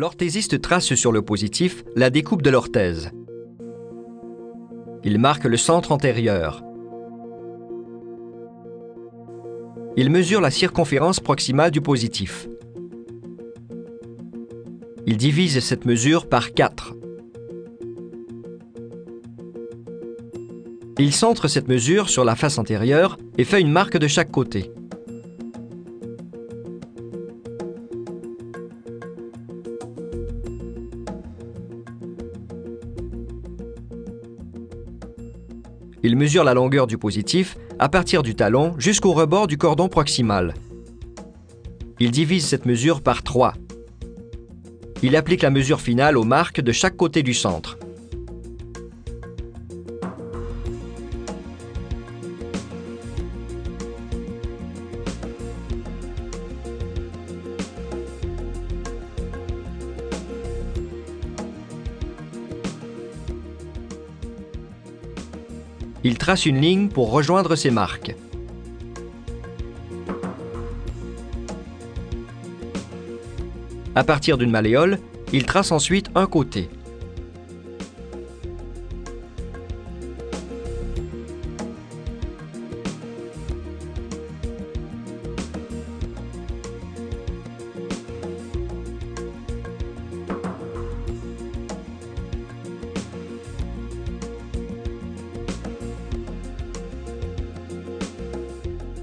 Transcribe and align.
L'orthésiste 0.00 0.62
trace 0.62 0.94
sur 0.94 1.12
le 1.12 1.20
positif 1.20 1.84
la 1.94 2.08
découpe 2.08 2.40
de 2.40 2.48
l'orthèse. 2.48 3.10
Il 5.04 5.18
marque 5.18 5.44
le 5.44 5.58
centre 5.58 5.92
antérieur. 5.92 6.64
Il 9.98 10.08
mesure 10.08 10.40
la 10.40 10.50
circonférence 10.50 11.20
proximale 11.20 11.70
du 11.70 11.82
positif. 11.82 12.48
Il 15.06 15.18
divise 15.18 15.60
cette 15.60 15.84
mesure 15.84 16.30
par 16.30 16.54
4. 16.54 16.94
Il 20.98 21.12
centre 21.12 21.46
cette 21.46 21.68
mesure 21.68 22.08
sur 22.08 22.24
la 22.24 22.36
face 22.36 22.56
antérieure 22.56 23.18
et 23.36 23.44
fait 23.44 23.60
une 23.60 23.70
marque 23.70 23.98
de 23.98 24.08
chaque 24.08 24.30
côté. 24.30 24.72
Il 36.02 36.16
mesure 36.16 36.44
la 36.44 36.54
longueur 36.54 36.86
du 36.86 36.96
positif 36.96 37.58
à 37.78 37.88
partir 37.88 38.22
du 38.22 38.34
talon 38.34 38.74
jusqu'au 38.78 39.12
rebord 39.12 39.46
du 39.46 39.58
cordon 39.58 39.88
proximal. 39.88 40.54
Il 41.98 42.10
divise 42.10 42.46
cette 42.46 42.64
mesure 42.64 43.02
par 43.02 43.22
3. 43.22 43.52
Il 45.02 45.16
applique 45.16 45.42
la 45.42 45.50
mesure 45.50 45.80
finale 45.80 46.16
aux 46.16 46.24
marques 46.24 46.60
de 46.60 46.72
chaque 46.72 46.96
côté 46.96 47.22
du 47.22 47.34
centre. 47.34 47.78
Il 66.02 66.16
trace 66.16 66.46
une 66.46 66.60
ligne 66.60 66.88
pour 66.88 67.10
rejoindre 67.10 67.56
ces 67.56 67.70
marques. 67.70 68.14
À 73.94 74.04
partir 74.04 74.38
d'une 74.38 74.50
malléole, 74.50 74.98
il 75.32 75.44
trace 75.44 75.72
ensuite 75.72 76.08
un 76.14 76.26
côté. 76.26 76.70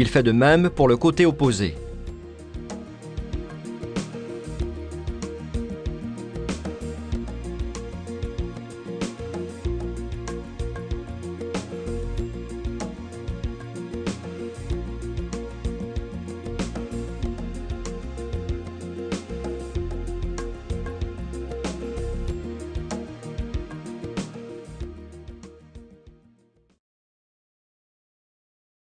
Il 0.00 0.08
fait 0.08 0.22
de 0.22 0.32
même 0.32 0.70
pour 0.70 0.88
le 0.88 0.96
côté 0.96 1.26
opposé. 1.26 1.74